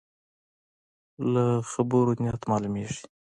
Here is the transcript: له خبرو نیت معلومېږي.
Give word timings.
له 1.33 1.45
خبرو 1.71 2.11
نیت 2.21 2.41
معلومېږي. 2.51 3.01